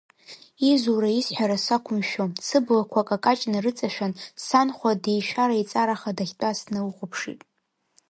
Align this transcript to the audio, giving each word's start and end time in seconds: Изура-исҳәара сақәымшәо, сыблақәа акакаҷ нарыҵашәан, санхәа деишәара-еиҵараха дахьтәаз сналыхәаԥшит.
Изура-исҳәара 0.71 1.57
сақәымшәо, 1.65 2.25
сыблақәа 2.47 2.99
акакаҷ 3.03 3.39
нарыҵашәан, 3.51 4.11
санхәа 4.45 4.91
деишәара-еиҵараха 5.03 6.17
дахьтәаз 6.17 6.57
сналыхәаԥшит. 6.63 7.41